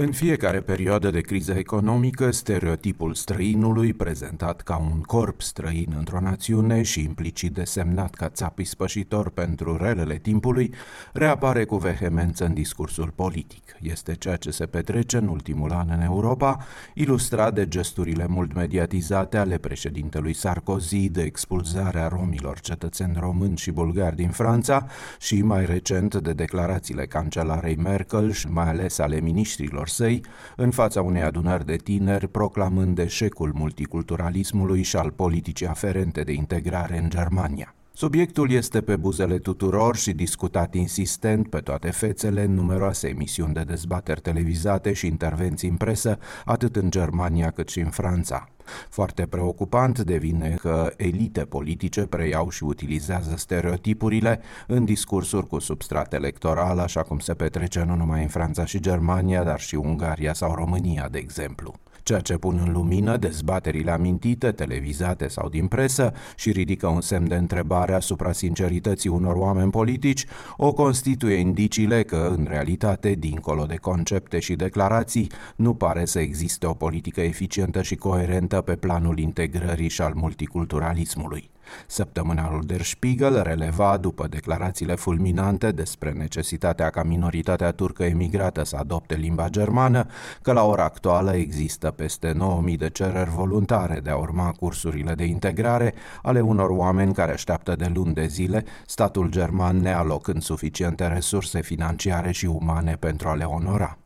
În 0.00 0.12
fiecare 0.12 0.60
perioadă 0.60 1.10
de 1.10 1.20
criză 1.20 1.52
economică, 1.52 2.30
stereotipul 2.30 3.14
străinului, 3.14 3.92
prezentat 3.92 4.60
ca 4.60 4.76
un 4.76 5.00
corp 5.00 5.40
străin 5.40 5.94
într-o 5.98 6.20
națiune 6.20 6.82
și 6.82 7.02
implicit 7.02 7.52
desemnat 7.52 8.14
ca 8.14 8.28
țap 8.28 8.58
ispășitor 8.58 9.30
pentru 9.30 9.76
relele 9.76 10.16
timpului, 10.16 10.74
reapare 11.12 11.64
cu 11.64 11.76
vehemență 11.76 12.44
în 12.44 12.54
discursul 12.54 13.12
politic. 13.14 13.76
Este 13.80 14.14
ceea 14.14 14.36
ce 14.36 14.50
se 14.50 14.66
petrece 14.66 15.16
în 15.16 15.28
ultimul 15.28 15.72
an 15.72 15.88
în 15.90 16.00
Europa, 16.00 16.66
ilustrat 16.94 17.54
de 17.54 17.68
gesturile 17.68 18.26
mult 18.26 18.54
mediatizate 18.54 19.36
ale 19.36 19.58
președintelui 19.58 20.32
Sarkozy 20.32 21.08
de 21.08 21.22
expulzarea 21.22 22.08
romilor 22.08 22.60
cetățeni 22.60 23.16
români 23.18 23.56
și 23.56 23.70
bulgari 23.70 24.16
din 24.16 24.30
Franța 24.30 24.86
și 25.20 25.42
mai 25.42 25.66
recent 25.66 26.14
de 26.14 26.32
declarațiile 26.32 27.06
cancelarei 27.06 27.76
Merkel 27.76 28.32
și 28.32 28.48
mai 28.48 28.68
ales 28.68 28.98
ale 28.98 29.20
miniștrilor 29.20 29.86
săi 29.88 30.20
în 30.56 30.70
fața 30.70 31.02
unei 31.02 31.22
adunări 31.22 31.66
de 31.66 31.76
tineri 31.76 32.28
proclamând 32.28 32.98
eșecul 32.98 33.52
multiculturalismului 33.54 34.82
și 34.82 34.96
al 34.96 35.10
politicii 35.10 35.66
aferente 35.66 36.22
de 36.22 36.32
integrare 36.32 36.98
în 36.98 37.08
Germania. 37.08 37.77
Subiectul 37.98 38.50
este 38.50 38.80
pe 38.80 38.96
buzele 38.96 39.38
tuturor 39.38 39.96
și 39.96 40.12
discutat 40.12 40.74
insistent 40.74 41.50
pe 41.50 41.58
toate 41.58 41.90
fețele 41.90 42.42
în 42.42 42.54
numeroase 42.54 43.08
emisiuni 43.08 43.54
de 43.54 43.62
dezbateri 43.62 44.20
televizate 44.20 44.92
și 44.92 45.06
intervenții 45.06 45.68
în 45.68 45.76
presă, 45.76 46.18
atât 46.44 46.76
în 46.76 46.90
Germania 46.90 47.50
cât 47.50 47.68
și 47.68 47.80
în 47.80 47.90
Franța. 47.90 48.48
Foarte 48.88 49.26
preocupant 49.26 50.00
devine 50.00 50.56
că 50.60 50.92
elite 50.96 51.44
politice 51.44 52.06
preiau 52.06 52.50
și 52.50 52.64
utilizează 52.64 53.34
stereotipurile 53.36 54.40
în 54.66 54.84
discursuri 54.84 55.46
cu 55.46 55.58
substrat 55.58 56.12
electoral, 56.12 56.78
așa 56.78 57.02
cum 57.02 57.18
se 57.18 57.34
petrece 57.34 57.84
nu 57.84 57.94
numai 57.94 58.22
în 58.22 58.28
Franța 58.28 58.64
și 58.64 58.80
Germania, 58.80 59.44
dar 59.44 59.60
și 59.60 59.74
Ungaria 59.74 60.32
sau 60.32 60.54
România, 60.54 61.08
de 61.10 61.18
exemplu 61.18 61.74
ceea 62.08 62.20
ce 62.20 62.36
pun 62.36 62.60
în 62.66 62.72
lumină 62.72 63.16
dezbaterile 63.16 63.90
amintite, 63.90 64.50
televizate 64.50 65.28
sau 65.28 65.48
din 65.48 65.66
presă 65.66 66.12
și 66.36 66.50
ridică 66.50 66.86
un 66.86 67.00
semn 67.00 67.28
de 67.28 67.34
întrebare 67.34 67.92
asupra 67.94 68.32
sincerității 68.32 69.10
unor 69.10 69.36
oameni 69.36 69.70
politici, 69.70 70.26
o 70.56 70.72
constituie 70.72 71.34
indiciile 71.34 72.02
că, 72.02 72.34
în 72.36 72.46
realitate, 72.48 73.10
dincolo 73.10 73.64
de 73.64 73.76
concepte 73.76 74.38
și 74.38 74.54
declarații, 74.54 75.30
nu 75.56 75.74
pare 75.74 76.04
să 76.04 76.18
existe 76.18 76.66
o 76.66 76.74
politică 76.74 77.20
eficientă 77.20 77.82
și 77.82 77.96
coerentă 77.96 78.60
pe 78.60 78.76
planul 78.76 79.18
integrării 79.18 79.88
și 79.88 80.02
al 80.02 80.12
multiculturalismului. 80.14 81.50
Săptămânalul 81.86 82.62
Der 82.66 82.82
Spiegel 82.82 83.42
releva, 83.42 83.96
după 83.96 84.26
declarațiile 84.26 84.94
fulminante 84.94 85.70
despre 85.70 86.10
necesitatea 86.10 86.90
ca 86.90 87.02
minoritatea 87.02 87.70
turcă 87.70 88.04
emigrată 88.04 88.64
să 88.64 88.76
adopte 88.76 89.14
limba 89.14 89.48
germană, 89.48 90.06
că 90.42 90.52
la 90.52 90.64
ora 90.64 90.84
actuală 90.84 91.34
există 91.34 91.90
peste 91.90 92.32
9.000 92.70 92.76
de 92.76 92.88
cereri 92.88 93.30
voluntare 93.30 94.00
de 94.00 94.10
a 94.10 94.16
urma 94.16 94.52
cursurile 94.52 95.14
de 95.14 95.24
integrare 95.24 95.94
ale 96.22 96.40
unor 96.40 96.70
oameni 96.70 97.14
care 97.14 97.32
așteaptă 97.32 97.76
de 97.76 97.90
luni 97.94 98.14
de 98.14 98.26
zile, 98.26 98.64
statul 98.86 99.30
german 99.30 99.76
nealocând 99.76 100.42
suficiente 100.42 101.06
resurse 101.06 101.60
financiare 101.60 102.32
și 102.32 102.46
umane 102.46 102.96
pentru 102.96 103.28
a 103.28 103.34
le 103.34 103.44
onora 103.44 103.98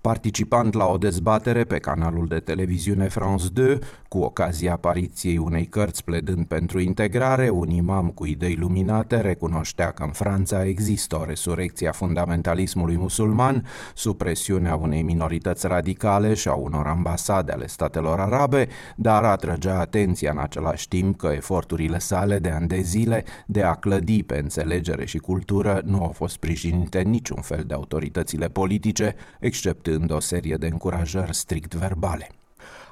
participant 0.00 0.74
la 0.74 0.86
o 0.86 0.96
dezbatere 0.96 1.64
pe 1.64 1.78
canalul 1.78 2.26
de 2.26 2.38
televiziune 2.38 3.08
France 3.08 3.46
2, 3.52 3.78
cu 4.08 4.18
ocazia 4.18 4.72
apariției 4.72 5.36
unei 5.36 5.66
cărți 5.66 6.04
pledând 6.04 6.46
pentru 6.46 6.80
integrare, 6.80 7.50
un 7.50 7.70
imam 7.70 8.08
cu 8.08 8.26
idei 8.26 8.54
luminate 8.54 9.20
recunoștea 9.20 9.90
că 9.90 10.02
în 10.02 10.10
Franța 10.10 10.64
există 10.64 11.16
o 11.16 11.24
resurecție 11.24 11.88
a 11.88 11.92
fundamentalismului 11.92 12.96
musulman 12.96 13.66
sub 13.94 14.16
presiunea 14.16 14.74
unei 14.74 15.02
minorități 15.02 15.66
radicale 15.66 16.34
și 16.34 16.48
a 16.48 16.54
unor 16.54 16.86
ambasade 16.86 17.52
ale 17.52 17.66
statelor 17.66 18.20
arabe, 18.20 18.68
dar 18.96 19.24
atrăgea 19.24 19.78
atenția 19.78 20.30
în 20.30 20.38
același 20.38 20.88
timp 20.88 21.16
că 21.16 21.26
eforturile 21.26 21.98
sale 21.98 22.38
de 22.38 22.50
ani 22.50 22.68
de 22.68 22.80
zile 22.80 23.24
de 23.46 23.62
a 23.62 23.74
clădi 23.74 24.22
pe 24.22 24.38
înțelegere 24.38 25.06
și 25.06 25.18
cultură 25.18 25.82
nu 25.84 26.02
au 26.02 26.10
fost 26.10 26.32
sprijinite 26.32 27.00
niciun 27.00 27.40
fel 27.40 27.64
de 27.66 27.74
autoritățile 27.74 28.48
politice, 28.48 29.14
exceptând 29.40 29.87
dând 29.90 30.10
o 30.10 30.20
serie 30.20 30.56
de 30.56 30.66
încurajări 30.66 31.34
strict 31.34 31.74
verbale. 31.74 32.37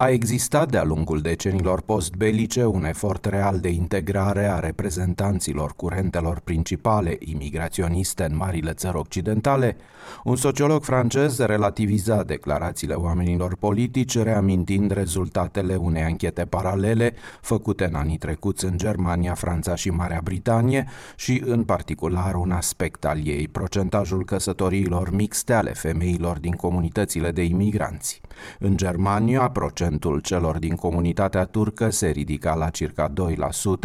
A 0.00 0.10
existat 0.10 0.70
de-a 0.70 0.84
lungul 0.84 1.20
decenilor 1.20 1.80
postbelice 1.80 2.64
un 2.64 2.84
efort 2.84 3.24
real 3.24 3.58
de 3.58 3.68
integrare 3.68 4.46
a 4.46 4.58
reprezentanților 4.58 5.72
curentelor 5.76 6.40
principale 6.40 7.16
imigraționiste 7.18 8.24
în 8.24 8.36
marile 8.36 8.72
țări 8.72 8.96
occidentale. 8.96 9.76
Un 10.24 10.36
sociolog 10.36 10.84
francez 10.84 11.38
relativiza 11.38 12.22
declarațiile 12.22 12.94
oamenilor 12.94 13.56
politici, 13.56 14.18
reamintind 14.18 14.90
rezultatele 14.90 15.74
unei 15.74 16.02
anchete 16.02 16.44
paralele 16.44 17.14
făcute 17.40 17.84
în 17.84 17.94
anii 17.94 18.18
trecuți 18.18 18.64
în 18.64 18.76
Germania, 18.76 19.34
Franța 19.34 19.74
și 19.74 19.90
Marea 19.90 20.20
Britanie 20.24 20.88
și, 21.16 21.42
în 21.46 21.64
particular, 21.64 22.34
un 22.34 22.50
aspect 22.50 23.04
al 23.04 23.26
ei, 23.26 23.48
procentajul 23.48 24.24
căsătoriilor 24.24 25.10
mixte 25.10 25.52
ale 25.52 25.72
femeilor 25.72 26.38
din 26.38 26.52
comunitățile 26.52 27.30
de 27.30 27.42
imigranți. 27.42 28.20
În 28.58 28.76
Germania, 28.76 29.48
procentul 29.48 30.20
celor 30.20 30.58
din 30.58 30.74
comunitatea 30.74 31.44
turcă 31.44 31.90
se 31.90 32.08
ridica 32.08 32.54
la 32.54 32.68
circa 32.68 33.12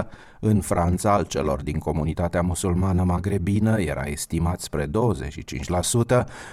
2%, 0.00 0.06
în 0.40 0.60
Franța, 0.60 1.12
al 1.12 1.24
celor 1.24 1.62
din 1.62 1.78
comunitatea 1.78 2.42
musulmană 2.42 3.02
magrebină 3.02 3.80
era 3.80 4.04
estimat 4.04 4.60
spre 4.60 4.86
25%, 4.86 4.90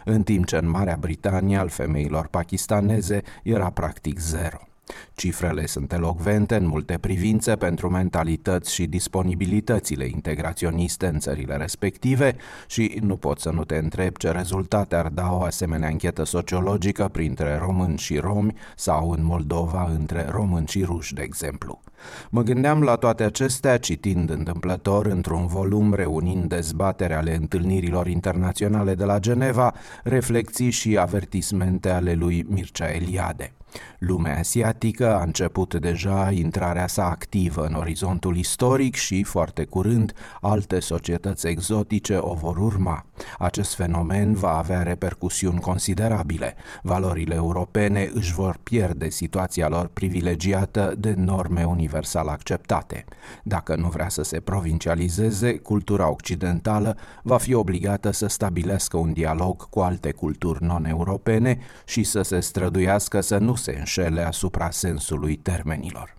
în 0.05 0.23
timp 0.23 0.45
ce 0.45 0.57
în 0.57 0.69
Marea 0.69 0.97
Britanie 0.99 1.57
al 1.57 1.69
femeilor 1.69 2.27
pakistaneze 2.27 3.21
era 3.43 3.69
practic 3.69 4.19
zero. 4.19 4.72
Cifrele 5.15 5.65
sunt 5.65 5.93
elocvente 5.93 6.55
în 6.55 6.65
multe 6.65 6.97
privințe 6.97 7.55
pentru 7.55 7.89
mentalități 7.89 8.73
și 8.73 8.85
disponibilitățile 8.85 10.05
integraționiste 10.05 11.07
în 11.07 11.19
țările 11.19 11.55
respective 11.55 12.35
și 12.67 12.99
nu 13.01 13.17
pot 13.17 13.39
să 13.39 13.49
nu 13.49 13.63
te 13.63 13.75
întreb 13.75 14.17
ce 14.17 14.31
rezultate 14.31 14.95
ar 14.95 15.07
da 15.07 15.31
o 15.31 15.41
asemenea 15.41 15.89
închetă 15.89 16.23
sociologică 16.23 17.09
printre 17.11 17.57
români 17.57 17.97
și 17.97 18.17
romi 18.17 18.55
sau 18.75 19.11
în 19.11 19.23
Moldova 19.23 19.91
între 19.97 20.27
români 20.29 20.67
și 20.67 20.83
ruși, 20.83 21.13
de 21.13 21.21
exemplu. 21.21 21.81
Mă 22.29 22.41
gândeam 22.41 22.81
la 22.81 22.95
toate 22.95 23.23
acestea 23.23 23.77
citind 23.77 24.29
întâmplător 24.29 25.05
într-un 25.05 25.47
volum 25.47 25.93
reunind 25.93 26.43
dezbatere 26.43 27.13
ale 27.13 27.35
întâlnirilor 27.35 28.07
internaționale 28.07 28.95
de 28.95 29.03
la 29.03 29.19
Geneva, 29.19 29.73
reflexii 30.03 30.69
și 30.69 30.97
avertismente 30.97 31.89
ale 31.89 32.13
lui 32.13 32.45
Mircea 32.49 32.91
Eliade. 32.91 33.53
Lumea 33.99 34.37
asiatică 34.37 35.15
a 35.15 35.23
început 35.23 35.75
deja 35.75 36.31
intrarea 36.31 36.87
sa 36.87 37.09
activă 37.09 37.65
în 37.65 37.73
orizontul 37.73 38.37
istoric 38.37 38.95
și, 38.95 39.23
foarte 39.23 39.63
curând, 39.63 40.13
alte 40.41 40.79
societăți 40.79 41.47
exotice 41.47 42.17
o 42.19 42.33
vor 42.33 42.57
urma. 42.57 43.05
Acest 43.37 43.75
fenomen 43.75 44.33
va 44.33 44.57
avea 44.57 44.83
repercusiuni 44.83 45.59
considerabile. 45.59 46.55
Valorile 46.81 47.35
europene 47.35 48.09
își 48.13 48.33
vor 48.33 48.59
pierde 48.63 49.09
situația 49.09 49.67
lor 49.67 49.87
privilegiată 49.87 50.93
de 50.97 51.13
norme 51.17 51.63
universal 51.63 52.27
acceptate. 52.27 53.05
Dacă 53.43 53.75
nu 53.75 53.87
vrea 53.87 54.09
să 54.09 54.23
se 54.23 54.39
provincializeze, 54.39 55.57
cultura 55.57 56.09
occidentală 56.09 56.97
va 57.23 57.37
fi 57.37 57.53
obligată 57.53 58.11
să 58.11 58.27
stabilească 58.27 58.97
un 58.97 59.13
dialog 59.13 59.69
cu 59.69 59.79
alte 59.79 60.11
culturi 60.11 60.63
non-europene 60.63 61.57
și 61.85 62.03
să 62.03 62.21
se 62.21 62.39
străduiască 62.39 63.21
să 63.21 63.37
nu 63.37 63.55
se 63.63 63.75
înșele 63.77 64.21
asupra 64.21 64.69
sensului 64.69 65.35
termenilor. 65.35 66.13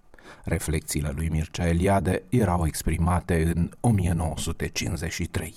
Reflexiile 0.45 1.13
lui 1.15 1.29
Mircea 1.29 1.67
Eliade 1.67 2.23
erau 2.29 2.67
exprimate 2.67 3.53
în 3.55 3.71
1953. 3.81 5.55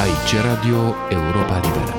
Aici 0.00 0.42
Radio 0.42 0.94
Europa 1.10 1.60
Liberă. 1.60 1.94